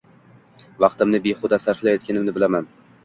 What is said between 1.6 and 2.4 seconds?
sarflayotganimni